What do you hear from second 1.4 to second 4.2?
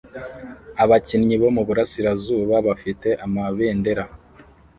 bo mu burasirazuba bafite amabendera